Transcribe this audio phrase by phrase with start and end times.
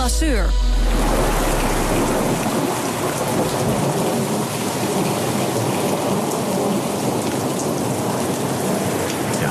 [0.00, 0.48] Lasseur.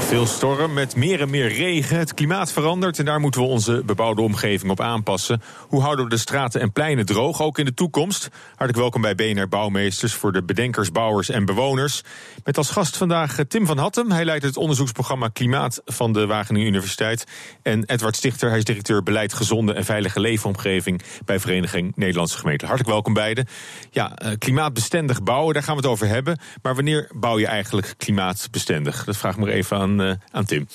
[0.10, 1.98] Veel storm met meer en meer regen.
[1.98, 5.42] Het klimaat verandert en daar moeten we onze bebouwde omgeving op aanpassen.
[5.68, 8.30] Hoe houden we de straten en pleinen droog, ook in de toekomst?
[8.48, 12.04] Hartelijk welkom bij BNR Bouwmeesters voor de bedenkers, bouwers en bewoners.
[12.44, 14.12] Met als gast vandaag eh, Tim van Hattem.
[14.12, 17.26] Hij leidt het onderzoeksprogramma Klimaat van de Wageningen Universiteit.
[17.62, 22.68] En Edward Stichter, hij is directeur Beleid Gezonde en Veilige Leefomgeving bij Vereniging Nederlandse Gemeenten.
[22.68, 23.48] Hartelijk welkom beiden.
[23.92, 26.40] Ja, eh, klimaatbestendig bouwen, daar gaan we het over hebben.
[26.62, 29.04] Maar wanneer bouw je eigenlijk klimaatbestendig?
[29.04, 30.68] Dat vraag ik maar even aan, uh, aan Tim.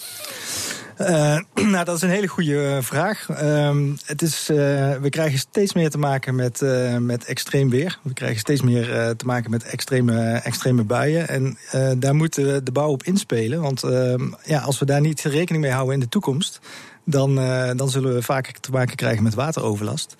[1.00, 1.38] Uh,
[1.72, 3.28] nou, dat is een hele goede vraag.
[3.30, 6.62] Uh, het is, we krijgen steeds meer te maken met,
[6.98, 7.98] met extreem weer.
[8.02, 11.28] We krijgen steeds meer te maken met extreme, extreme buien.
[11.28, 11.58] En
[11.98, 13.60] daar moet de bouw op inspelen.
[13.60, 16.60] Want ehm, ja, als we daar niet rekening mee houden in de toekomst...
[17.04, 17.34] dan,
[17.76, 20.16] dan zullen we vaker te maken krijgen met wateroverlast.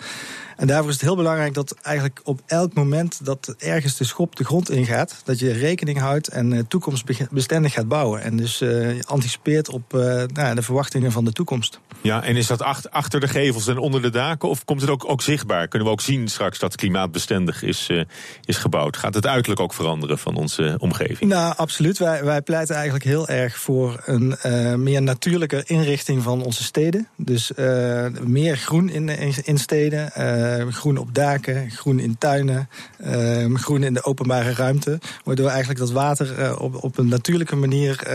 [0.57, 4.37] En daarvoor is het heel belangrijk dat eigenlijk op elk moment dat ergens de schop
[4.37, 8.23] de grond ingaat, dat je rekening houdt en uh, toekomstbestendig gaat bouwen.
[8.23, 9.93] En dus uh, anticipeert op
[10.33, 11.81] nou, de verwachtingen van de toekomst.
[12.05, 14.49] Ja, en is dat achter, de gevels en onder de daken?
[14.49, 15.69] Of komt het ook, ook zichtbaar?
[15.69, 17.91] Kunnen we ook zien straks dat klimaatbestendig is,
[18.45, 18.97] is gebouwd?
[18.97, 21.31] Gaat het uiterlijk ook veranderen van onze omgeving?
[21.31, 21.99] Nou, absoluut.
[21.99, 24.37] Wij, wij pleiten eigenlijk heel erg voor een
[24.83, 27.09] meer natuurlijke inrichting van onze steden.
[27.17, 27.53] Dus
[28.23, 29.09] meer groen in,
[29.45, 30.11] in, steden.
[30.73, 32.69] Groen op daken, groen in tuinen,
[33.55, 34.99] groen in de openbare ruimte.
[35.25, 38.09] Waardoor eigenlijk dat water op, op een natuurlijke manier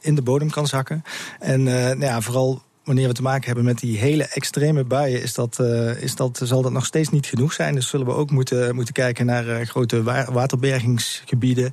[0.00, 1.04] in de bodem kan zakken.
[1.38, 5.34] En nou ja, vooral wanneer we te maken hebben met die hele extreme buien, is
[5.34, 7.74] dat, uh, is dat, zal dat nog steeds niet genoeg zijn.
[7.74, 11.72] Dus zullen we ook moeten, moeten kijken naar uh, grote wa waterbergingsgebieden.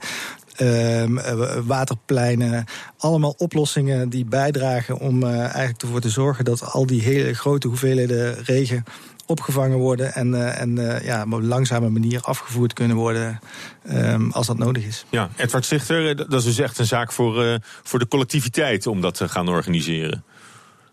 [0.61, 1.03] Uh,
[1.65, 2.65] waterpleinen,
[2.97, 8.43] allemaal oplossingen die bijdragen om eigenlijk ervoor te zorgen dat al die hele grote hoeveelheden
[8.43, 8.83] regen
[9.25, 13.39] opgevangen worden en, en ja, op een langzame manier afgevoerd kunnen worden
[13.91, 15.05] um, als dat nodig is.
[15.09, 19.01] Ja, Edward Stichter, eh, dat is dus echt een zaak voor, voor de collectiviteit om
[19.01, 20.23] dat te gaan organiseren.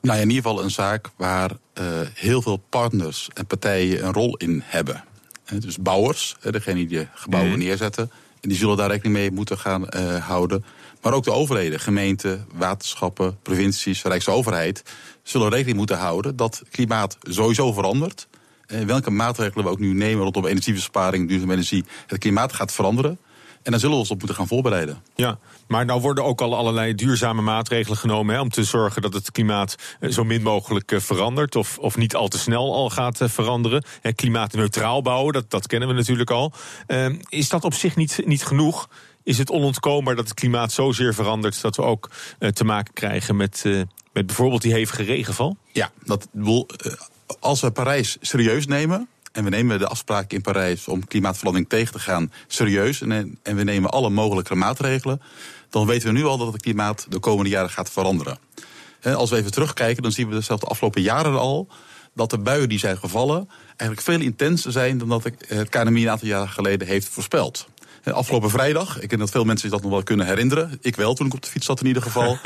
[0.03, 4.13] Nou ja, in ieder geval een zaak waar uh, heel veel partners en partijen een
[4.13, 5.05] rol in hebben.
[5.59, 7.59] Dus bouwers, degene die de gebouwen mm.
[7.59, 9.87] neerzetten, en die zullen daar rekening mee moeten gaan
[10.19, 10.65] houden.
[11.03, 14.83] Maar ook de overheden, gemeenten, waterschappen, provincies, Rijksoverheid
[15.23, 18.29] zullen rekening moeten houden dat klimaat sowieso verandert.
[18.67, 23.19] En welke maatregelen we ook nu nemen rondom energiebesparing, duurzame energie, het klimaat gaat veranderen.
[23.63, 25.03] En daar zullen we ons op moeten gaan voorbereiden.
[25.15, 29.13] Ja, maar nou worden ook al allerlei duurzame maatregelen genomen hè, om te zorgen dat
[29.13, 31.57] het klimaat eh, zo min mogelijk eh, verandert.
[31.57, 33.85] Of, of niet al te snel al gaat eh, veranderen.
[34.15, 36.53] klimaatneutraal bouwen, dat, dat kennen we natuurlijk al.
[36.87, 38.89] Uh, is dat op zich niet, niet genoeg?
[39.23, 43.37] Is het onontkoombaar dat het klimaat zozeer verandert dat we ook uh, te maken krijgen
[43.37, 45.57] met, uh, met bijvoorbeeld die hevige regenval?
[45.73, 46.29] Ja, dat,
[47.41, 51.93] als we Parijs serieus nemen, en we nemen de afspraak in Parijs om klimaatverandering tegen
[51.93, 53.01] te gaan serieus.
[53.01, 55.23] En, en we nemen alle mogelijke maatregelen.
[55.71, 58.39] Dan weten we nu al dat het klimaat de komende jaren gaat veranderen.
[59.03, 61.69] als we even terugkijken, dan zien we zelfs de afgelopen jaren al.
[62.15, 66.11] dat de buien die zijn gevallen eigenlijk veel intenser zijn dan dat het KNMI een
[66.11, 67.67] aantal jaren geleden heeft voorspeld.
[68.05, 70.79] Afgelopen vrijdag, ik denk dat veel mensen zich dat nog wel kunnen herinneren.
[70.81, 72.39] Ik wel, toen ik op de fiets zat in ieder geval.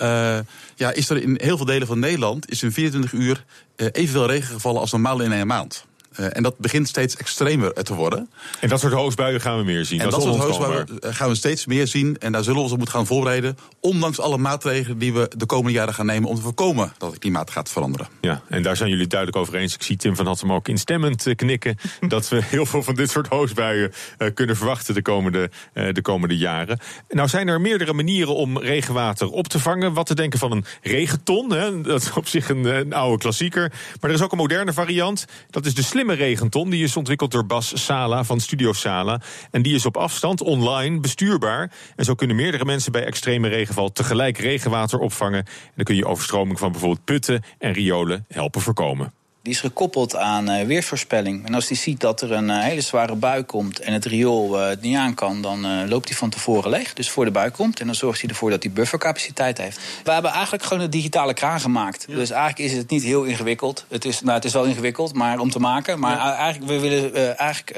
[0.00, 0.38] uh,
[0.82, 3.44] ja, is er in heel veel delen van Nederland is in 24 uur
[3.76, 5.84] uh, evenveel regen gevallen als normaal in een maand.
[6.20, 8.30] Uh, en dat begint steeds extremer te worden.
[8.60, 10.00] En dat soort hoogstbuien gaan we meer zien.
[10.00, 12.18] En dat, dat soort hoogstbuien gaan we steeds meer zien.
[12.18, 13.56] En daar zullen we ons op moeten gaan voorbereiden.
[13.80, 17.18] Ondanks alle maatregelen die we de komende jaren gaan nemen om te voorkomen dat het
[17.18, 18.08] klimaat gaat veranderen.
[18.20, 19.74] Ja, en daar zijn jullie duidelijk over eens.
[19.74, 21.76] Ik zie Tim van Hattem ook instemmend knikken.
[22.08, 26.02] dat we heel veel van dit soort hoogstbuien uh, kunnen verwachten de komende, uh, de
[26.02, 26.78] komende jaren.
[27.08, 29.92] Nou zijn er meerdere manieren om regenwater op te vangen.
[29.92, 31.52] Wat te denken van een regenton.
[31.52, 31.80] Hè?
[31.80, 33.72] Dat is op zich een, een oude klassieker.
[34.00, 35.24] Maar er is ook een moderne variant.
[35.50, 36.70] Dat is de slimme regenton.
[36.70, 39.20] Die is ontwikkeld door Bas Sala van Studio Sala.
[39.50, 41.72] En die is op afstand, online, bestuurbaar.
[41.96, 45.44] En zo kunnen meerdere mensen bij extreme regenval tegelijk regenwater opvangen.
[45.44, 49.23] En dan kun je overstroming van bijvoorbeeld putten en riolen helpen voorkomen.
[49.44, 51.46] Die is gekoppeld aan uh, weersvoorspelling.
[51.46, 54.60] En als die ziet dat er een uh, hele zware bui komt en het riool
[54.60, 56.92] uh, het niet aan kan, dan loopt hij van tevoren leeg.
[56.92, 57.80] Dus voor de bui komt.
[57.80, 59.80] En dan zorgt hij ervoor dat hij buffercapaciteit heeft.
[60.04, 62.06] We hebben eigenlijk gewoon een digitale kraan gemaakt.
[62.06, 63.84] Dus eigenlijk is het niet heel ingewikkeld.
[63.88, 65.98] Het is, nou, het is wel ingewikkeld maar, om te maken.
[65.98, 66.36] Maar ja.
[66.36, 67.76] eigenlijk, we willen eigenlijk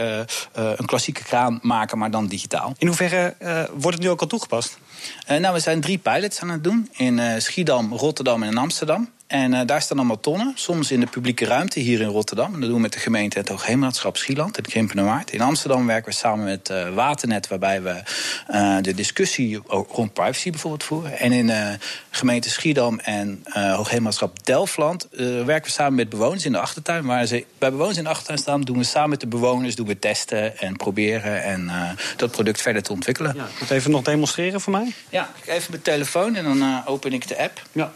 [0.53, 2.75] een klassieke kraan maken, maar dan digitaal.
[2.79, 3.35] In hoeverre
[3.71, 4.79] wordt het nu ook al toegepast?
[5.27, 6.91] nou, we zijn drie pilots aan het doen.
[6.93, 9.15] In Schiedam, Rotterdam en in Amsterdam.
[9.26, 12.55] En uh, daar staan allemaal tonnen, soms in de publieke ruimte hier in Rotterdam.
[12.55, 15.31] En dat doen we met de gemeente het Hoogheemraadschap Schieland, het Krimpenerwaard.
[15.31, 18.02] In Amsterdam werken we samen met uh, Waternet, waarbij we
[18.50, 21.19] uh, de discussie rond privacy bijvoorbeeld voeren.
[21.19, 21.78] En in
[22.11, 25.08] gemeente Schiedam en Hoogheemraadschap Delftland
[25.44, 27.05] werken we samen met bewoners in de achtertuin.
[27.05, 29.87] Waar ze bij bewoners in de achtertuin staan, doen we samen met de bewoners doen
[29.87, 31.70] we testen en proberen en
[32.17, 33.34] dat product verder te ontwikkelen.
[33.37, 34.93] Ja, ik even nog demonstreren voor mij?
[35.08, 37.62] Ja, even mijn telefoon en dan open ik de app.
[37.73, 37.93] Ja.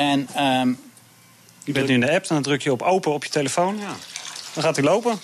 [0.00, 0.78] En, um,
[1.64, 3.78] je bent nu in de app, dan druk je op open op je telefoon.
[3.78, 3.94] Ja.
[4.54, 5.18] Dan gaat hij lopen.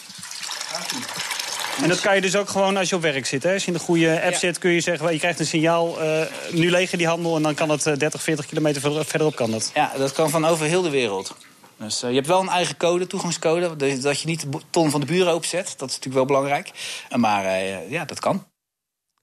[1.82, 3.42] En dat kan je dus ook gewoon als je op werk zit.
[3.42, 3.52] Hè?
[3.52, 5.12] Als je in de goede app zit, kun je zeggen...
[5.12, 6.20] je krijgt een signaal, uh,
[6.50, 7.36] nu leeg die handel...
[7.36, 9.70] en dan kan het 30, 40 kilometer verderop kan dat.
[9.74, 11.34] Ja, dat kan van over heel de wereld.
[11.76, 13.76] Dus uh, je hebt wel een eigen code, toegangscode...
[14.00, 15.74] dat je niet de ton van de buren openzet.
[15.76, 16.70] Dat is natuurlijk wel belangrijk.
[17.10, 18.46] Maar uh, ja, dat kan.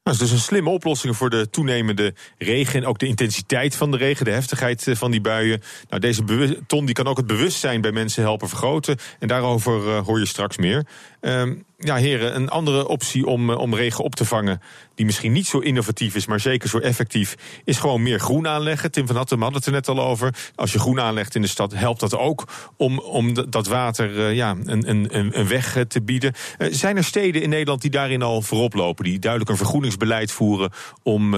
[0.03, 3.75] Nou, dat is dus een slimme oplossing voor de toenemende regen en ook de intensiteit
[3.75, 5.61] van de regen, de heftigheid eh, van die buien.
[5.89, 6.23] Nou, deze
[6.67, 8.97] ton die kan ook het bewustzijn bij mensen helpen vergroten.
[9.19, 10.85] En daarover uh, hoor je straks meer.
[11.25, 14.61] Uh, ja, heren, een andere optie om, eh, om regen op te vangen,
[14.95, 18.91] die misschien niet zo innovatief is, maar zeker zo effectief, is gewoon meer groen aanleggen.
[18.91, 20.35] Tim van Hattem had het er net al over.
[20.55, 22.47] Als je groen aanlegt in de stad, helpt dat ook
[22.77, 26.33] om, om dat water uh, ja, een, een, een weg te bieden.
[26.57, 30.71] Zijn er steden in Nederland die daarin al voorop lopen, die duidelijk een vergroeningsbeleid voeren
[31.03, 31.35] om,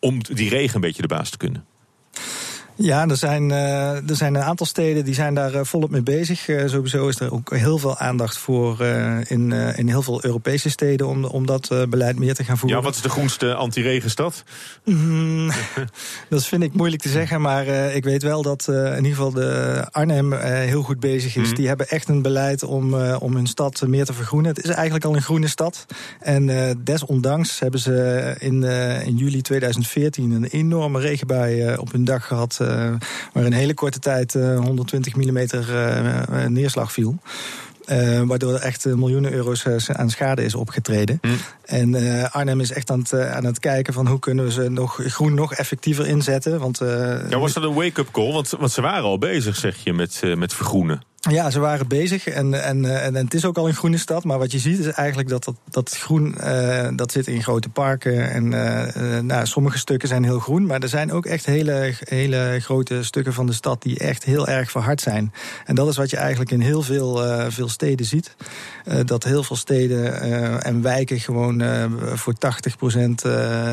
[0.00, 1.66] om die regen een beetje de baas te kunnen?
[2.80, 6.02] Ja, er zijn, uh, er zijn een aantal steden die zijn daar uh, volop mee
[6.02, 6.48] bezig.
[6.48, 8.80] Uh, sowieso is er ook heel veel aandacht voor
[9.26, 12.78] in, in heel veel Europese steden om, om dat beleid meer te gaan voeren.
[12.78, 14.44] Ja, wat is de groenste anti-regenstad?
[14.84, 15.50] Mm,
[16.28, 19.84] dat vind ik moeilijk te zeggen, maar ik weet wel dat in ieder geval de
[19.90, 21.48] Arnhem heel goed bezig is.
[21.48, 21.54] Mm.
[21.54, 24.54] Die hebben echt een beleid om, om hun stad meer te vergroenen.
[24.54, 25.86] Het is eigenlijk al een groene stad.
[26.20, 28.62] En desondanks hebben ze in,
[29.04, 32.60] in juli 2014 een enorme regenbui op hun dag gehad
[33.32, 37.18] waar in hele korte tijd 120 mm uh, neerslag viel.
[37.92, 41.18] Uh, waardoor er echt miljoenen euro's aan schade is opgetreden.
[41.22, 41.36] Mm.
[41.64, 44.68] En uh, Arnhem is echt aan het, aan het kijken van hoe kunnen we ze
[44.68, 46.58] nog groen nog effectiever inzetten.
[46.58, 46.78] Want,
[47.28, 48.32] ja, was dat een wake-up call?
[48.32, 51.07] Want, want ze waren al bezig, zeg je, met, met vergroenen.
[51.20, 54.24] Ja, ze waren bezig en, en, en, en, het is ook al een groene stad.
[54.24, 57.68] Maar wat je ziet is eigenlijk dat dat, dat groen uh, dat zit in grote
[57.68, 58.30] parken.
[58.30, 60.66] En uh, nou, sommige stukken zijn heel groen.
[60.66, 64.48] Maar er zijn ook echt hele, hele grote stukken van de stad die echt heel
[64.48, 65.32] erg verhard zijn.
[65.64, 68.36] En dat is wat je eigenlijk in heel veel, uh, veel steden ziet.
[69.04, 71.62] dat heel veel steden en wijken gewoon
[72.14, 73.28] voor 80%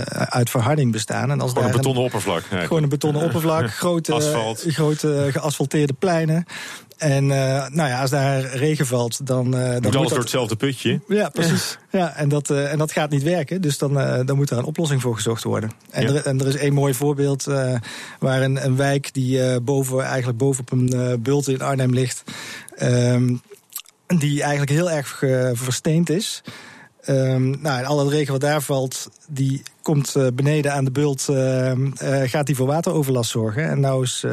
[0.09, 1.31] uit verharding bestaan.
[1.31, 2.38] En als gewoon een betonnen oppervlak.
[2.38, 2.68] Eigenlijk.
[2.68, 3.69] Gewoon een betonnen oppervlak.
[3.83, 6.45] grote, grote geasfalteerde pleinen.
[6.97, 9.45] En uh, nou ja, als daar regen valt, dan.
[9.45, 11.00] Uh, dan moet, moet alles door hetzelfde putje.
[11.07, 11.77] Ja, precies.
[11.92, 13.62] Ja, en, dat, uh, en dat gaat niet werken.
[13.62, 13.94] Dus dan,
[14.25, 15.71] dan moet er een oplossing voor gezocht worden.
[15.92, 16.09] En, ja.
[16.09, 17.44] er, en er is één mooi voorbeeld
[18.19, 22.24] waar een, een wijk die boven, eigenlijk bovenop een bult in Arnhem ligt.
[22.81, 23.41] Um,
[24.07, 26.44] die eigenlijk heel erg versteend is.
[27.10, 30.92] Um, nou, en al het regen wat daar valt, die komt uh, beneden aan de
[30.92, 31.86] bult, uh, uh,
[32.24, 33.69] gaat die voor wateroverlast zorgen.
[33.69, 34.24] En nou is,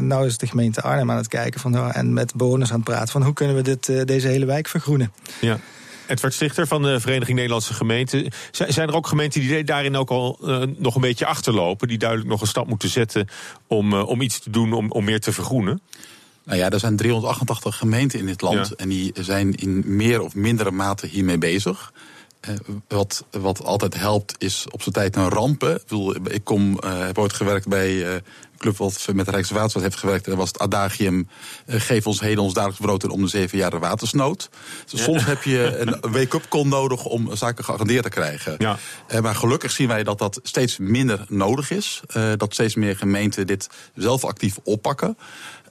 [0.00, 2.84] nou is de gemeente Arnhem aan het kijken van, nou, en met bewoners aan het
[2.84, 5.12] praten van hoe kunnen we dit, deze hele wijk vergroenen.
[5.40, 5.58] Ja.
[6.06, 8.32] Edward Stichter van de Vereniging Nederlandse Gemeenten.
[8.50, 10.38] Zijn er ook gemeenten die daarin ook al
[10.76, 13.28] nog een beetje achterlopen, die duidelijk nog een stap moeten zetten
[13.66, 15.80] om, om iets te doen om, om meer te vergroenen?
[16.46, 20.34] Nou ja, er zijn 388 gemeenten in dit land en die zijn in meer of
[20.34, 21.92] mindere mate hiermee bezig.
[22.48, 22.56] Uh,
[22.88, 25.74] wat, wat altijd helpt is op zijn tijd een rampen.
[25.74, 28.22] Ik, bedoel, ik kom, uh, heb ooit gewerkt bij een
[28.58, 30.24] club wat met de Rijkswaterstaat heeft gewerkt.
[30.24, 31.28] Dat was het adagium,
[31.66, 34.50] geef ons heden ons dagelijks brood en om de zeven jaar de watersnood.
[34.90, 38.54] Dus soms heb je een wake-up call nodig om zaken geagendeerd te krijgen.
[38.58, 38.76] Ja.
[39.20, 42.00] maar gelukkig zien wij dat dat steeds minder nodig is.
[42.36, 45.16] dat steeds meer gemeenten dit zelf actief oppakken.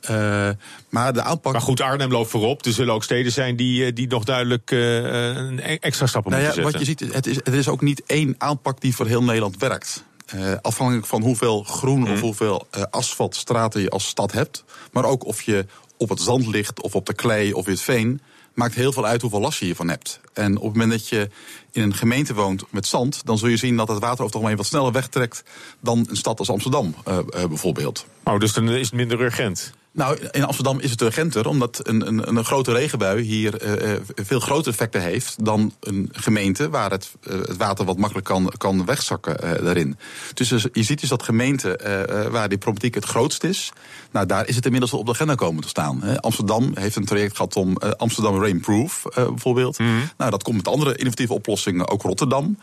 [0.10, 0.50] Uh,
[0.90, 1.52] maar de aanpak.
[1.52, 2.66] Maar goed, Arnhem loopt voorop.
[2.66, 6.72] Er zullen ook steden zijn die, die nog duidelijk uh, extra stappen nou moeten ja,
[6.72, 6.72] zetten.
[6.72, 9.58] Wat je ziet, het is, het is ook niet één aanpak die voor heel Nederland
[9.58, 10.04] werkt.
[10.36, 12.12] Uh, afhankelijk van hoeveel groen mm.
[12.12, 14.64] of hoeveel asfaltstraten je als stad hebt.
[14.92, 15.66] Maar ook of je
[15.98, 18.22] op het zand ligt of op de klei of in het veen.
[18.54, 20.20] Maakt heel veel uit hoeveel last je hiervan hebt.
[20.34, 21.30] En op het moment dat je
[21.72, 24.36] in een gemeente woont met zand, dan zul je zien dat het water over het
[24.36, 25.44] algemeen wat sneller wegtrekt
[25.80, 28.06] dan een stad als Amsterdam uh, uh, bijvoorbeeld.
[28.24, 29.74] Oh, dus dan is het minder urgent.
[29.96, 34.40] Nou, in Amsterdam is het urgenter, omdat een, een, een grote regenbui hier uh, veel
[34.40, 38.86] grotere effecten heeft dan een gemeente waar het, uh, het water wat makkelijk kan, kan
[38.86, 39.98] wegzakken uh, daarin.
[40.34, 41.78] Dus je ziet dus dat gemeenten
[42.32, 43.72] waar die problematiek het grootst is,
[44.12, 46.04] nou daar is het inmiddels op de agenda komen te staan.
[46.04, 46.22] Hè.
[46.22, 49.80] Amsterdam heeft een traject gehad om Amsterdam Rainproof bijvoorbeeld.
[49.80, 50.10] Mm -hmm.
[50.18, 51.88] Nou, dat komt met andere innovatieve oplossingen.
[51.88, 52.58] Ook Rotterdam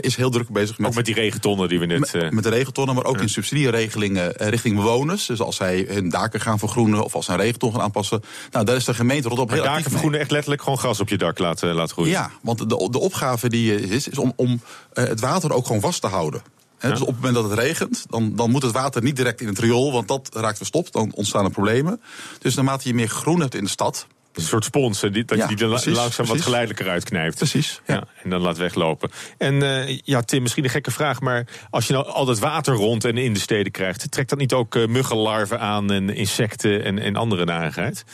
[0.00, 0.88] is heel druk bezig met.
[0.88, 2.12] Ook met die regentonnen die we net.
[2.12, 5.26] Met, met de regentonnen, maar ook in subsidieregelingen richting bewoners.
[5.26, 8.22] Dus als zij hun daken gaan vergroenen of als ze een regenton gaan aanpassen.
[8.50, 11.18] Nou, daar is de gemeente Rotterdam heel daken vergroenen echt letterlijk gewoon gras op je
[11.18, 12.12] dak laten, laten groeien?
[12.12, 15.80] Ja, want de, de opgave die is, is om, om uh, het water ook gewoon
[15.80, 16.42] vast te houden.
[16.78, 19.40] He, Dus op het moment dat het regent, dan, dan moet het water niet direct
[19.40, 22.00] in het riool, want dat raakt verstopt, dan ontstaan er problemen.
[22.38, 24.06] Dus naarmate je meer groen hebt in de stad,
[24.36, 26.32] een soort spons, die, dat ja, je die precies, langzaam precies.
[26.32, 27.36] wat geleidelijker uitknijpt.
[27.36, 27.80] Precies.
[27.86, 27.94] Ja.
[27.94, 29.10] ja en dan laat weglopen.
[29.38, 32.74] En uh, ja, Tim, misschien een gekke vraag, maar als je nou al dat water
[32.74, 36.84] rond en in de steden krijgt, trekt dat niet ook uh, muggenlarven aan en insecten
[36.84, 38.04] en, en andere narigheid?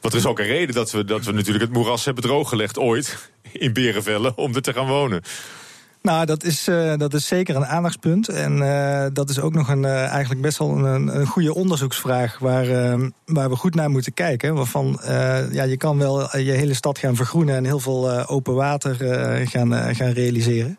[0.00, 2.78] Want er is ook een reden dat we, dat we natuurlijk het moeras hebben drooggelegd
[2.78, 5.22] ooit in Berenvellen om er te gaan wonen.
[6.08, 8.28] Nou, dat is, uh, dat is zeker een aandachtspunt.
[8.28, 12.38] En uh, dat is ook nog een, uh, eigenlijk best wel een, een goede onderzoeksvraag
[12.38, 12.66] waar,
[13.24, 14.54] waar we goed naar moeten kijken.
[14.54, 15.00] Waarvan
[15.50, 18.94] ja, je kan wel je hele stad gaan vergroenen en heel veel open water
[19.48, 20.76] gaan, gaan realiseren.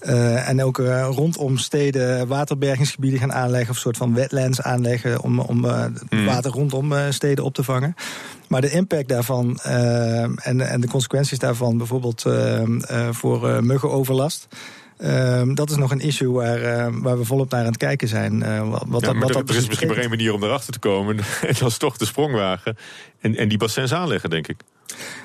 [0.00, 0.78] En ook
[1.10, 5.56] rondom steden waterbergingsgebieden gaan aanleggen, of een soort van wetlands aanleggen om, om
[6.10, 6.24] mm.
[6.24, 7.94] water rondom steden op te vangen.
[8.48, 12.24] Maar de impact daarvan en, en de consequenties daarvan, bijvoorbeeld
[13.10, 14.48] voor muggenoverlast.
[15.54, 18.40] Dat is nog een issue waar, uh, waar we volop naar aan het kijken zijn.
[18.40, 20.78] Uh, wat, ja, wat er, dat er is misschien maar één manier om erachter te
[20.78, 21.18] komen.
[21.18, 22.76] En dat is toch de sprongwagen.
[23.20, 24.60] En, en die bassins aanleggen, denk ik.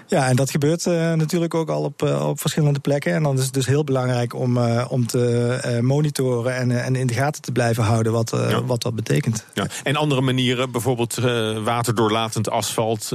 [0.08, 3.14] Ja, en dat gebeurt uh, natuurlijk ook al op, uh, op verschillende plekken.
[3.14, 7.08] En dan is het dus heel belangrijk om, uh, om te monitoren en, en in
[7.08, 8.64] de gaten te blijven houden wat, ja.
[8.64, 9.46] wat dat betekent.
[9.54, 9.68] Ja.
[9.84, 11.16] En andere manieren, bijvoorbeeld
[11.64, 13.12] waterdoorlatend asfalt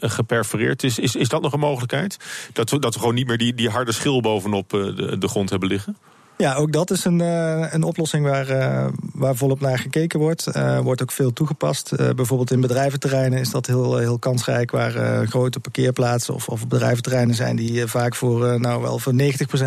[0.00, 0.82] geperforeerd.
[0.82, 2.16] Is, is, is dat nog een mogelijkheid?
[2.52, 5.50] Dat we, dat we gewoon niet meer die, die harde schil bovenop de, de grond
[5.50, 5.96] hebben liggen?
[6.40, 10.46] Ja, ook dat is een, uh, een oplossing waar, uh, waar volop naar gekeken wordt.
[10.56, 11.92] Uh, wordt ook veel toegepast.
[11.96, 14.70] bijvoorbeeld in bedrijventerreinen is dat heel, heel kansrijk...
[14.70, 17.56] waar grote parkeerplaatsen of, of bedrijventerreinen zijn...
[17.56, 19.16] die vaak voor, nou, wel voor 90%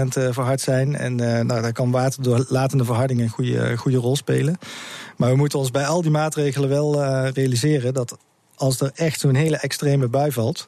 [0.07, 0.95] verhard zijn.
[0.95, 4.57] En nou, daar kan waterdoorlatende verharding een goede, goede rol spelen.
[5.17, 7.93] Maar we moeten ons bij al die maatregelen wel realiseren...
[7.93, 8.17] dat
[8.55, 10.65] als er echt zo'n hele extreme bui valt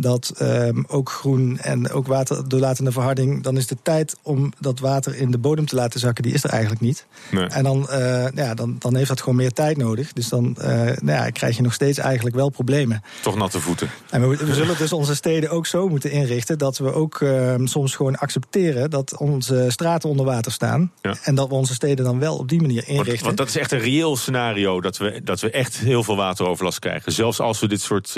[0.00, 3.42] dat um, ook groen en ook waterdoorlatende verharding...
[3.42, 6.22] dan is de tijd om dat water in de bodem te laten zakken...
[6.22, 7.06] die is er eigenlijk niet.
[7.30, 7.46] Nee.
[7.46, 10.12] En dan, uh, ja, dan, dan heeft dat gewoon meer tijd nodig.
[10.12, 13.02] Dus dan uh, nou ja, krijg je nog steeds eigenlijk wel problemen.
[13.22, 13.90] Toch natte voeten.
[14.10, 16.58] En we, we zullen dus onze steden ook zo moeten inrichten...
[16.58, 20.92] dat we ook uh, soms gewoon accepteren dat onze straten onder water staan...
[21.02, 21.14] Ja.
[21.22, 23.10] en dat we onze steden dan wel op die manier inrichten.
[23.10, 24.80] Want, want, dat is echt een reëel scenario...
[24.80, 27.12] dat we, dat we echt heel veel wateroverlast krijgen.
[27.12, 28.14] Zelfs als we dit soort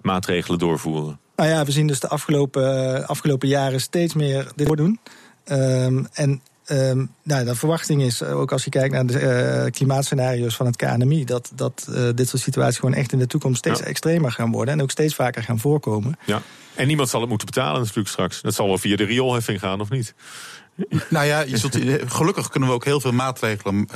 [0.00, 1.22] maatregelen doorvoeren.
[1.36, 4.98] Nou ja, we zien dus de afgelopen, afgelopen jaren steeds meer dit doen.
[5.44, 9.20] Um, en um, nou, de verwachting is, ook als je kijkt naar de
[9.64, 13.26] uh, klimaatscenario's van het KNMI, dat, dat uh, dit soort situaties gewoon echt in de
[13.26, 13.86] toekomst steeds ja.
[13.86, 16.18] extremer gaan worden en ook steeds vaker gaan voorkomen.
[16.26, 16.42] Ja.
[16.74, 18.42] En niemand zal het moeten betalen natuurlijk straks.
[18.42, 20.14] Dat zal wel via de rioolheffing gaan, of niet?
[21.08, 23.88] Nou ja, je gelukkig kunnen we ook heel veel maatregelen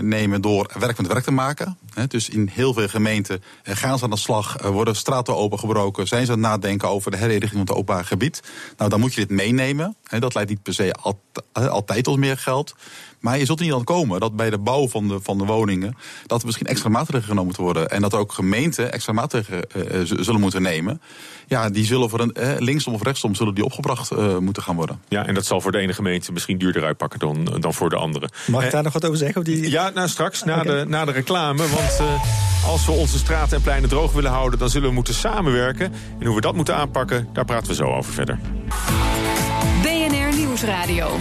[0.00, 1.78] nemen door werk met werk te maken.
[2.08, 6.32] Dus in heel veel gemeenten gaan ze aan de slag, worden straten opengebroken, zijn ze
[6.32, 8.42] aan het nadenken over de herinrichting van het openbaar gebied.
[8.76, 9.96] Nou, dan moet je dit meenemen.
[10.18, 10.94] Dat leidt niet per se
[11.52, 12.74] altijd tot meer geld.
[13.24, 15.44] Maar je zult er niet aan komen dat bij de bouw van de, van de
[15.44, 15.96] woningen...
[16.26, 17.90] dat er misschien extra maatregelen genomen moeten worden.
[17.90, 21.00] En dat ook gemeenten extra maatregelen uh, zullen moeten nemen.
[21.46, 24.76] Ja, die zullen voor een, eh, linksom of rechtsom zullen die opgebracht uh, moeten gaan
[24.76, 25.00] worden.
[25.08, 27.96] Ja, en dat zal voor de ene gemeente misschien duurder uitpakken dan, dan voor de
[27.96, 28.28] andere.
[28.46, 29.40] Mag ik daar nog wat over zeggen?
[29.40, 29.70] Of die...
[29.70, 30.78] Ja, nou straks, na, okay.
[30.78, 31.68] de, na de reclame.
[31.68, 32.22] Want uh,
[32.70, 34.58] als we onze straten en pleinen droog willen houden...
[34.58, 35.92] dan zullen we moeten samenwerken.
[36.18, 38.38] En hoe we dat moeten aanpakken, daar praten we zo over verder.
[39.82, 41.18] BNR Nieuwsradio.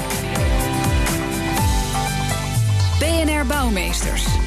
[3.43, 4.42] Bouwmeesters.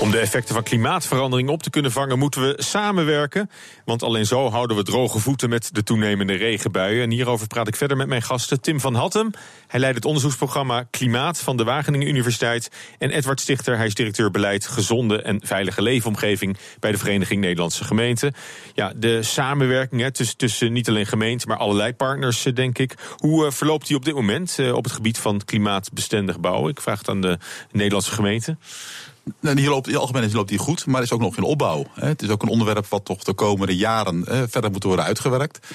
[0.00, 3.50] Om de effecten van klimaatverandering op te kunnen vangen, moeten we samenwerken.
[3.84, 7.02] Want alleen zo houden we droge voeten met de toenemende regenbuien.
[7.02, 8.60] En hierover praat ik verder met mijn gasten.
[8.60, 9.30] Tim van Hattem,
[9.66, 12.70] hij leidt het onderzoeksprogramma Klimaat van de Wageningen Universiteit.
[12.98, 17.84] En Edward Stichter, hij is directeur beleid Gezonde en Veilige Leefomgeving bij de Vereniging Nederlandse
[17.84, 18.34] Gemeenten.
[18.74, 22.94] Ja, de samenwerking tussen, tussen niet alleen gemeenten, maar allerlei partners, eh, denk ik.
[23.16, 26.70] Hoe uh, verloopt die op dit moment uh, op het gebied van klimaatbestendig bouwen?
[26.70, 27.38] Ik vraag het aan de
[27.70, 28.58] Nederlandse gemeenten.
[29.40, 31.86] Nou, die loopt, in het algemeen loopt die goed, maar is ook nog in opbouw.
[31.92, 32.06] Hè.
[32.06, 35.66] Het is ook een onderwerp wat toch de komende jaren eh, verder moet worden uitgewerkt.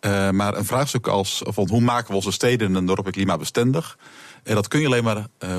[0.00, 3.98] Uh, maar een vraagstuk als van hoe maken we onze steden en dorpen klimaatbestendig?
[4.42, 5.58] En dat kun je alleen maar uh,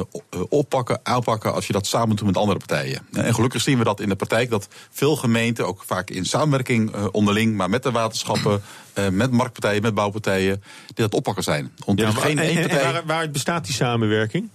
[0.49, 3.01] oppakken, aanpakken als je dat samen doet met andere partijen.
[3.11, 6.95] En gelukkig zien we dat in de praktijk dat veel gemeenten, ook vaak in samenwerking
[6.95, 8.61] uh, onderling, maar met de waterschappen,
[9.11, 11.71] met marktpartijen, met bouwpartijen, die dat oppakken zijn.
[11.85, 12.91] Want ja, maar, geen en, één partij...
[12.91, 14.49] waar, waar bestaat die samenwerking?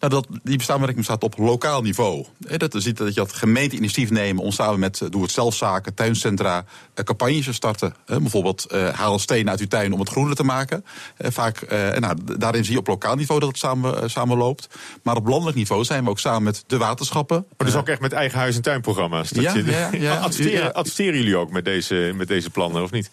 [0.00, 2.26] Nou, dat, die samenwerking bestaat op lokaal niveau.
[2.38, 6.64] Dat ziet dat je dat gemeente initiatief nemen om samen met doe het zelfzaken, tuincentra,
[6.94, 7.94] campagnes te starten.
[8.06, 10.84] Bijvoorbeeld haal steen uit uw tuin om het groener te maken.
[11.18, 14.68] Vaak, nou, daarin zie je op lokaal niveau dat het samen, samen loopt.
[15.02, 17.46] Maar op landelijk niveau zijn we ook samen met de waterschappen.
[17.56, 19.30] Maar dus ook echt met eigen huis- en tuinprogramma's.
[19.30, 23.10] Dat ja, ja, ja, adverteren, adverteren jullie ook met deze, met deze plannen, of niet?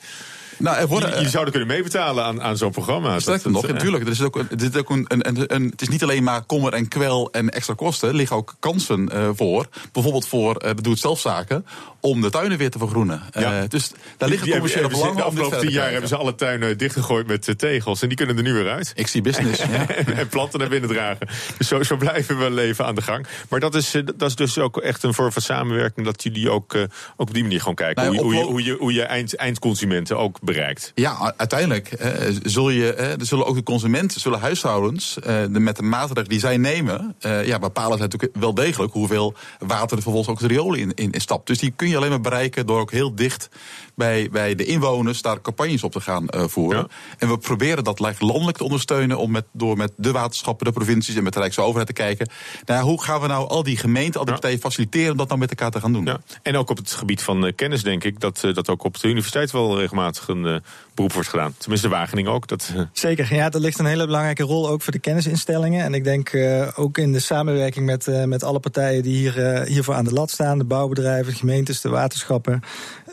[0.58, 3.20] Nou, er worden, je, je zouden kunnen meebetalen aan, aan zo'n programma.
[3.20, 4.04] Sterker nog, natuurlijk.
[4.04, 6.74] Er is ook, er is ook een, een, een, het is niet alleen maar kommer
[6.74, 8.10] en kwel en extra kosten.
[8.10, 9.68] Er liggen ook kansen uh, voor.
[9.92, 11.66] Bijvoorbeeld voor uh, doe het zelfzaken.
[12.00, 13.22] Om de tuinen weer te vergroenen.
[13.32, 13.62] Ja.
[13.62, 15.16] Uh, dus daar liggen commerciële belangen.
[15.16, 18.02] De afgelopen tien jaar hebben ze alle tuinen dichtgegooid met tegels.
[18.02, 18.92] En die kunnen er nu weer uit.
[18.96, 19.62] Ik zie business.
[19.72, 19.88] ja.
[20.22, 21.28] en planten naar binnen dragen.
[21.58, 23.28] Dus zo, zo blijven we leven aan de gang.
[23.50, 26.06] Maar dat is, dat is dus ook echt een vorm van samenwerking.
[26.06, 26.88] Dat jullie ook, ook
[27.28, 28.04] op die manier gewoon kijken.
[28.04, 30.92] Nou, hoe, hoe, je, hoe, je, hoe je eind, eindconsumenten ook bereikt.
[30.96, 35.76] Ja, uiteindelijk eh, zul je, eh, zullen ook de consumenten, zullen huishoudens, eh, de, met
[35.76, 40.04] de maatregelen die zij nemen, eh, ja, bepalen zij natuurlijk wel degelijk hoeveel water er
[40.04, 41.48] vervolgens ook de riolen in, in, in stapt.
[41.48, 43.50] Dus die kun je alleen maar bereiken door ook heel dicht
[43.96, 46.88] bij, bij de inwoners daar campagnes op te gaan uh, voeren.
[47.18, 51.16] En we proberen dat landelijk te ondersteunen om met, door met de waterschappen, de provincies
[51.16, 52.30] en met de Rijksoverheid te kijken.
[52.66, 55.40] Nou, hoe gaan we nou al die gemeenten, al die partijen faciliteren om dat nou
[55.40, 56.06] met elkaar te gaan doen?
[56.06, 56.20] Ja.
[56.42, 59.52] En ook op het gebied van kennis, denk ik, dat, dat ook op de universiteit
[59.52, 60.62] wel regelmatig een
[60.96, 61.54] beroep wordt gedaan.
[61.58, 62.48] Tenminste, Wageningen ook.
[62.48, 65.84] Dat, Zeker, ja, dat ligt een hele belangrijke rol ook voor de kennisinstellingen.
[65.84, 66.32] En ik denk
[66.76, 70.58] ook in de samenwerking met, met alle partijen die hier, hiervoor aan de lat staan,
[70.58, 72.62] de bouwbedrijven, de gemeentes, de waterschappen.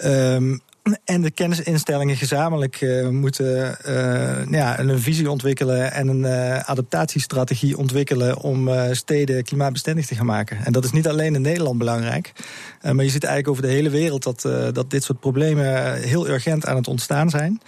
[0.04, 0.60] Um,
[1.04, 7.78] en de kennisinstellingen gezamenlijk uh, moeten uh, ja, een visie ontwikkelen en een uh, adaptatiestrategie
[7.78, 10.64] ontwikkelen om steden klimaatbestendig te gaan maken.
[10.64, 12.32] En dat is niet alleen in Nederland belangrijk,
[12.82, 14.40] maar je ziet eigenlijk over de hele wereld dat,
[14.74, 17.60] dat dit soort problemen heel urgent aan het ontstaan zijn.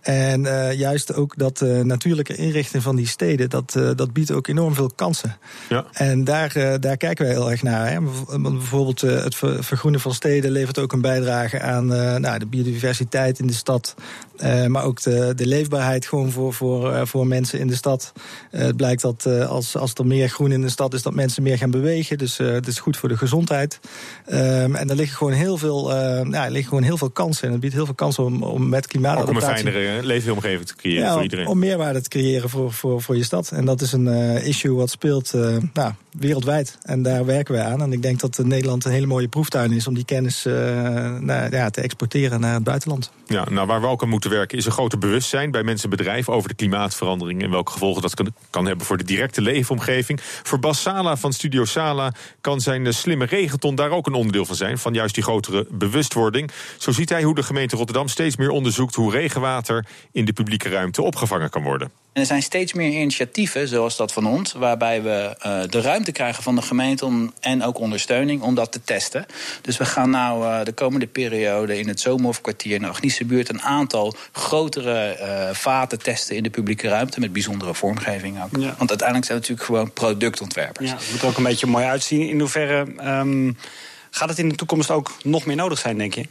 [0.00, 4.32] En uh, juist ook dat uh, natuurlijke inrichting van die steden, dat, uh, dat biedt
[4.32, 5.36] ook enorm veel kansen.
[5.68, 5.84] Ja.
[5.92, 7.90] En daar, daar kijken we heel erg naar.
[7.90, 8.00] Hè.
[8.40, 11.86] Bijvoorbeeld het vergroenen van steden levert ook een bijdrage aan
[12.20, 13.94] nou, de biodiversiteit in de stad.
[14.66, 18.12] maar ook de, de leefbaarheid gewoon voor, voor, voor mensen in de stad.
[18.50, 21.58] het blijkt dat als, als er meer groen in de stad is, dat mensen meer
[21.58, 22.18] gaan bewegen.
[22.18, 23.80] Dus het is goed voor de gezondheid.
[24.32, 25.86] Um, en er liggen gewoon heel veel,
[26.24, 27.44] nou, liggen gewoon heel veel kansen.
[27.44, 31.22] En het biedt heel veel kansen om, om met klimaatadaptatie leefomgeving te creëren ja, voor
[31.22, 31.46] iedereen.
[31.46, 33.50] Om meerwaarde te creëren voor, voor, voor je stad.
[33.50, 36.78] En dat is een uh, issue wat speelt uh, nou, wereldwijd.
[36.82, 37.82] En daar werken wij aan.
[37.82, 41.70] En ik denk dat Nederland een hele mooie proeftuin is om die kennis nou, ja,
[41.70, 43.10] te exporteren naar het buitenland.
[43.26, 45.96] Ja, nou, waar we ook aan moeten werken is een groter bewustzijn bij mensen en
[45.96, 50.20] bedrijven over de klimaatverandering en welke gevolgen dat kan, kan hebben voor de directe leefomgeving.
[50.22, 54.56] Voor Bas Sala van Studio Sala kan zijn slimme regenton daar ook een onderdeel van
[54.56, 56.50] zijn, van juist die grotere bewustwording.
[56.78, 60.68] Zo ziet hij hoe de gemeente Rotterdam steeds meer onderzoekt hoe regenwater in de publieke
[60.68, 61.90] ruimte opgevangen kan worden.
[62.12, 66.12] En er zijn steeds meer initiatieven, zoals dat van ons, waarbij we uh, de ruimte
[66.12, 69.26] krijgen van de gemeente om, en ook ondersteuning om dat te testen.
[69.62, 73.48] Dus we gaan nou uh, de komende periode in het Zomerhofkwartier in de Agnische buurt
[73.48, 78.56] een aantal grotere uh, vaten testen in de publieke ruimte met bijzondere vormgeving ook.
[78.60, 78.74] Ja.
[78.78, 80.90] Want uiteindelijk zijn we natuurlijk gewoon productontwerpers.
[80.90, 82.28] Ja, het moet er ook een beetje mooi uitzien.
[82.28, 83.56] In hoeverre um,
[84.10, 86.26] gaat het in de toekomst ook nog meer nodig zijn, denk je?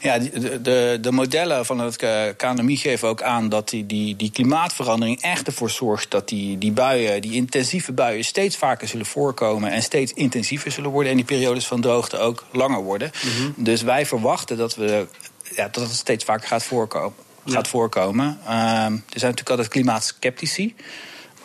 [0.00, 1.96] Ja, de, de, de, modellen van het
[2.36, 6.72] KNMI geven ook aan dat die, die, die klimaatverandering echt ervoor zorgt dat die, die
[6.72, 11.10] buien, die intensieve buien, steeds vaker zullen voorkomen en steeds intensiever zullen worden.
[11.10, 13.10] En die periodes van droogte ook langer worden.
[13.22, 13.50] Mhm.
[13.56, 15.06] Dus wij verwachten dat, we,
[15.54, 17.26] ja, dat het steeds vaker gaat voorkomen.
[17.46, 18.38] Gaat voorkomen.
[18.44, 20.74] Uh, er zijn natuurlijk altijd klimaatskeptici.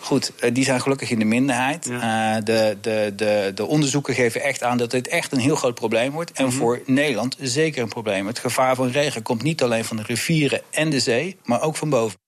[0.03, 1.85] Goed, eh, die zijn gelukkig in de minderheid.
[1.85, 2.35] Ja.
[2.35, 5.75] Uh, de, de, de, de onderzoeken geven echt aan dat dit echt een heel groot
[5.75, 6.31] probleem wordt.
[6.31, 6.55] En mhm.
[6.55, 8.27] voor Nederland zeker een probleem.
[8.27, 11.75] Het gevaar van regen komt niet alleen van de rivieren en de zee, maar ook
[11.75, 12.22] van boven.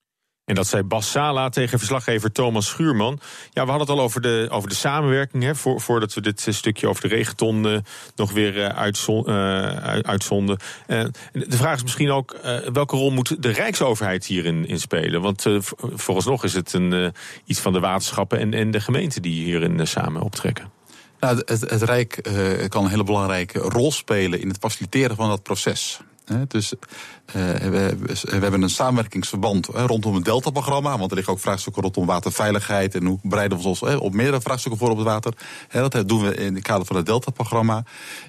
[0.45, 3.19] En dat zei Bas Sala tegen verslaggever Thomas Schuurman.
[3.51, 5.43] Ja, we hadden het al over de, over de samenwerking.
[5.43, 7.77] Hè, voor, voordat we dit stukje over de regenton uh,
[8.15, 8.67] nog weer uh,
[10.01, 10.58] uitzonden.
[11.31, 12.38] de vraag is misschien ook:
[12.73, 15.21] welke rol moet de Rijksoverheid hierin in spelen?
[15.21, 15.45] Want
[15.93, 17.13] vooralsnog is het een,
[17.45, 20.71] iets van de waterschappen en, en de gemeenten die hierin samen optrekken.
[21.19, 22.29] Nou, het, het Rijk
[22.67, 25.99] kan een hele belangrijke rol spelen in het faciliteren van dat proces.
[26.47, 27.97] Dus uh, we,
[28.29, 30.97] hebben een samenwerkingsverband rondom het Delta-programma.
[30.97, 32.95] Want er liggen ook vraagstukken rondom waterveiligheid.
[32.95, 35.33] En hoe bereiden we ons op meerdere vraagstukken voor op het water.
[35.71, 37.83] dat doen we in het kader van het Delta-programma.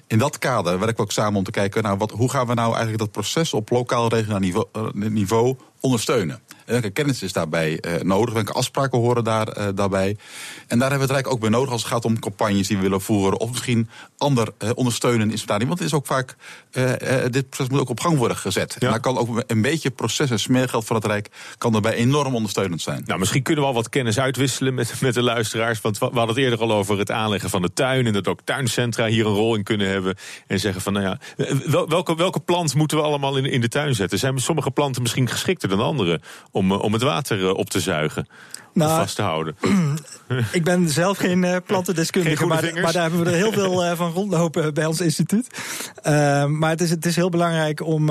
[0.07, 1.83] In dat kader werken we ook samen om te kijken...
[1.83, 5.55] Nou, wat, hoe gaan we nou eigenlijk dat proces op lokaal regionaal niveau, uh, niveau
[5.79, 6.39] ondersteunen.
[6.65, 8.33] En welke kennis is daarbij uh, nodig?
[8.33, 10.17] Welke afspraken horen daar, uh, daarbij?
[10.67, 12.77] En daar hebben we het Rijk ook bij nodig als het gaat om campagnes die
[12.77, 13.39] we willen voeren.
[13.39, 15.67] Of misschien ander uh, ondersteunen instrumentarium.
[15.67, 16.35] Want het is ook vaak,
[17.31, 18.75] dit proces moet ook op gang worden gezet.
[18.79, 18.85] Ja.
[18.85, 22.35] En daar kan ook een beetje proces en smeergeld van het Rijk kan daarbij enorm
[22.35, 23.03] ondersteunend zijn.
[23.05, 25.81] Nou, misschien kunnen we al wat kennis uitwisselen met, met de luisteraars.
[25.81, 28.05] Want we hadden het eerder al over het aanleggen van de tuin.
[28.05, 30.15] En dat ook tuincentra hier een rol in kunnen hebben.
[30.47, 31.19] En zeggen van, nou ja,
[31.87, 34.19] welke, welke plant moeten we allemaal in, in de tuin zetten?
[34.19, 35.29] Zijn sommige planten misschien
[35.69, 36.21] dan andere?
[36.51, 38.27] om, om het water op te zuigen
[38.77, 39.55] nou, vast te houden.
[40.51, 43.91] Ik ben zelf geen uh, plantendeskundige, maar, maar, daar hebben we er heel veel uh,
[43.95, 45.47] van rondlopen bij ons instituut.
[46.03, 48.09] Uh, maar het is, het is heel belangrijk om,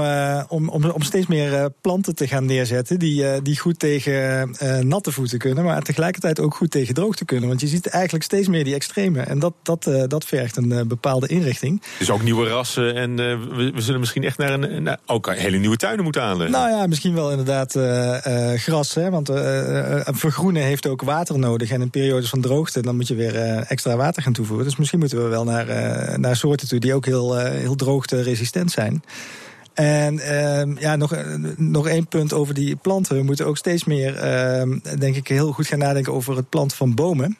[0.48, 4.50] om, om, om steeds meer planten te gaan neerzetten die, die goed tegen
[4.88, 7.48] natte voeten kunnen, maar tegelijkertijd ook goed tegen droogte kunnen.
[7.48, 11.26] Want je ziet eigenlijk steeds meer die extreme en dat, dat, dat vergt een bepaalde
[11.26, 11.82] inrichting.
[11.98, 15.56] Dus ook nieuwe rassen en we, we, zullen misschien echt naar een naar ook hele
[15.56, 16.58] nieuwe tuinen moeten aanleggen.
[16.58, 17.45] Nou ja, misschien wel inderdaad
[18.56, 19.30] gras, hè, want
[20.04, 21.70] vergroening heeft ook water nodig.
[21.70, 23.36] En in periodes van droogte dan moet je weer
[23.68, 24.64] extra water gaan toevoegen.
[24.64, 25.66] Dus misschien moeten we wel naar,
[26.20, 29.02] naar soorten toe die ook heel, heel droogte-resistent zijn.
[29.76, 31.16] En ehm, ja, nog,
[31.56, 33.16] nog één punt over die planten.
[33.16, 36.76] We moeten ook steeds meer, ehm, denk ik, heel goed gaan nadenken over het planten
[36.76, 37.38] van bomen.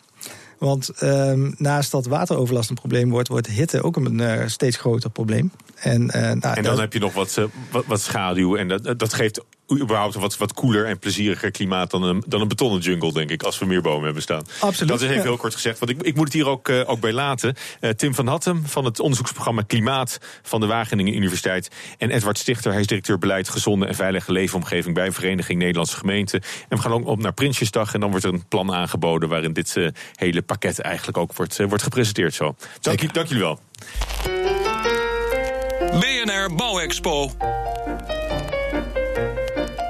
[0.59, 5.51] Want ehm, naast dat wateroverlast een probleem wordt, wordt hitte ook een steeds groter probleem.
[5.75, 7.40] En, nou, en dan heb je nog wat,
[7.71, 8.57] wat, wat, schaduw.
[8.57, 12.40] En dat, dat geeft überhaupt een wat, wat koeler en plezieriger klimaat dan een, dan
[12.40, 14.42] een betonnen jungle, denk ik, als we meer bomen hebben staan.
[14.61, 14.88] Absoluut.
[14.88, 17.00] Dat is even heel kort gezegd, want ik, ik moet het hier ook, uh, ook
[17.00, 17.55] bij laten.
[17.81, 21.70] Uh, Tim van Hattem van het onderzoeksprogramma Klimaat van de Wageningen Universiteit.
[21.98, 26.42] En Edward Stichter, hij is directeur beleid gezonde en veilige leefomgeving bij Vereniging Nederlandse Gemeenten.
[26.68, 29.52] En we gaan ook op naar Prinsjesdag en dan wordt er een plan aangeboden waarin
[29.52, 32.55] dit uh, hele pakket eigenlijk ook wordt, wordt gepresenteerd zo.
[32.81, 33.61] Dank, dank jullie wel.
[36.00, 37.31] BNR Bouwexpo.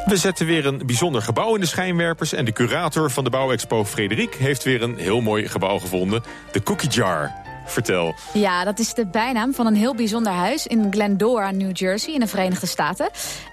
[0.06, 2.32] We zetten weer een bijzonder gebouw in de schijnwerpers.
[2.32, 6.22] En de curator van de Bouwexpo, Frederik, heeft weer een heel mooi gebouw gevonden.
[6.52, 7.32] De Cookie Jar.
[7.64, 8.14] Vertel.
[8.32, 12.20] Ja, dat is de bijnaam van een heel bijzonder huis in Glendora, New Jersey, in
[12.20, 13.10] de Verenigde Staten.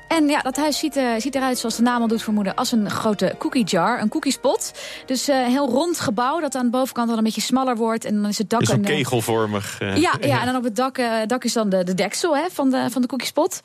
[0.08, 2.72] En ja, dat huis ziet, uh, ziet eruit, zoals de naam al doet vermoeden, als
[2.72, 4.72] een grote cookie jar, een cookiespot.
[5.06, 8.06] Dus uh, een heel rond gebouw dat aan de bovenkant al een beetje smaller wordt.
[8.06, 8.62] En dan is het dak...
[8.62, 9.82] Is een een, kegelvormig.
[9.82, 12.46] Uh, ja, ja, en dan op het dak, dak is dan de, de deksel hè,
[12.52, 13.64] van, de, van de cookiespot.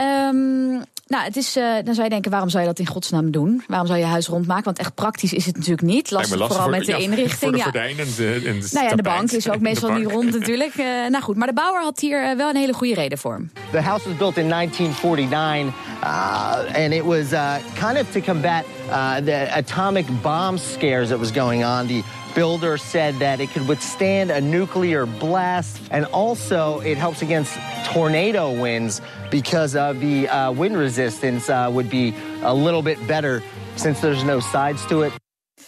[0.00, 3.30] Um, nou, het is, uh, dan zou je denken, waarom zou je dat in godsnaam
[3.30, 3.62] doen?
[3.66, 4.64] Waarom zou je huis rondmaken?
[4.64, 6.10] Want echt praktisch is het natuurlijk niet.
[6.10, 7.38] Lastig, lastig vooral met de inrichting.
[7.38, 10.10] Voor de gordijn en de, en de Nou ja, de bank is ook meestal niet
[10.10, 10.74] rond natuurlijk.
[10.76, 13.40] Uh, nou goed, maar de bouwer had hier uh, wel een hele goede reden voor.
[13.70, 18.64] The house was built in 1949 uh, and it was uh, kind of to combat
[18.88, 21.86] uh, the atomic bomb scares that was going on.
[21.86, 22.02] The
[22.36, 28.52] builder said that it could withstand a nuclear blast and also it helps against tornado
[28.60, 33.42] winds because of the uh, wind resistance uh, would be a little bit better
[33.76, 35.12] since there's no sides to it.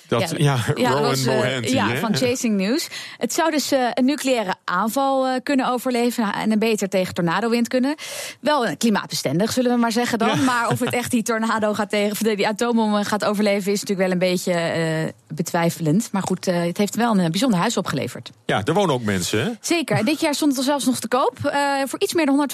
[0.08, 2.88] Dat, ja, ja, ja, Rowan was, uh, ja van Chasing News.
[3.18, 7.68] Het zou dus uh, een nucleaire aanval uh, kunnen overleven en een beter tegen tornadowind
[7.68, 7.94] kunnen.
[8.40, 10.44] Wel klimaatbestendig, zullen we maar zeggen dan.
[10.44, 14.10] Maar of het echt die tornado gaat tegen, die atoombom gaat overleven, is natuurlijk wel
[14.10, 16.08] een beetje betwijfelend.
[16.12, 18.30] Maar goed, het heeft wel een bijzonder huis opgeleverd.
[18.46, 19.44] Ja, er wonen ook mensen.
[19.44, 19.50] Hè?
[19.60, 20.04] Zeker.
[20.04, 21.38] Dit jaar stond het er zelfs nog te koop.
[21.86, 22.50] voor iets meer dan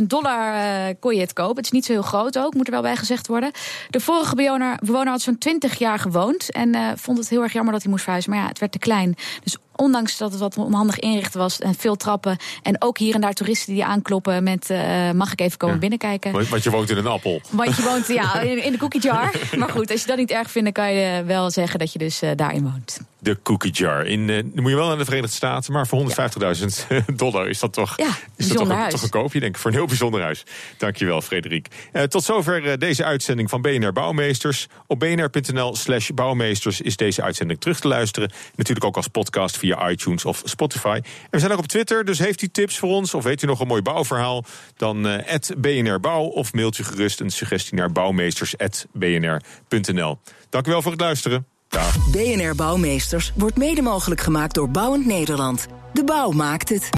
[0.00, 1.56] 150.000 dollar kon je het kopen.
[1.56, 3.50] Het is niet zo heel groot ook, moet er wel bij gezegd worden.
[3.90, 6.52] De vorige bewoner, bewoner had zo'n 20 jaar gewoond.
[6.52, 8.32] En vond het heel erg jammer dat hij moest verhuizen.
[8.32, 9.14] Maar ja, het werd te klein.
[9.42, 12.36] Dus ondanks dat het wat onhandig inricht was en veel trappen.
[12.62, 15.80] En ook hier en daar toeristen die aankloppen met uh, mag ik even komen ja.
[15.80, 16.48] binnenkijken.
[16.48, 17.40] Want je woont in een appel.
[17.50, 19.30] Want je woont ja, in, de cookie jar.
[19.58, 21.98] maar goed, als je dat niet erg vindt, dan kan je wel zeggen dat je
[21.98, 23.00] dus uh, daarin woont.
[23.20, 24.06] De cookie jar.
[24.06, 27.72] In, uh, moet je wel naar de Verenigde Staten, maar voor 150.000 dollar is dat
[27.72, 30.22] toch, ja, is dat toch, een, toch een koopje, denk ik, voor een heel bijzonder
[30.22, 30.44] huis.
[30.76, 31.68] Dankjewel, Frederik.
[32.08, 34.66] tot zover deze uitzending van BNR Bouwmeesters.
[34.86, 38.30] Op bnr.nl slash bouwmeesters is deze uitzending terug te luisteren.
[38.54, 41.00] Natuurlijk ook als podcast via via iTunes of Spotify.
[41.02, 43.14] En we zijn ook op Twitter, dus heeft u tips voor ons...
[43.14, 44.44] of weet u nog een mooi bouwverhaal,
[44.76, 45.18] dan uh,
[45.58, 46.24] BNR Bouw...
[46.24, 50.18] of mailt u gerust een suggestie naar bouwmeesters.bnr.nl.
[50.48, 51.46] Dank u wel voor het luisteren.
[51.68, 52.10] Dag.
[52.10, 55.66] BNR Bouwmeesters wordt mede mogelijk gemaakt door Bouwend Nederland.
[55.92, 56.97] De bouw maakt het.